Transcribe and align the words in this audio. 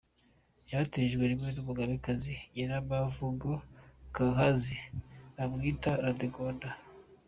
Yabatirijwe 0.69 1.23
rimwe 1.31 1.49
n’umugabekazi 1.51 2.33
Nyiramavugo 2.53 3.49
Kankazi, 4.15 4.75
bamwita 5.35 5.91
Radegonda. 6.03 6.69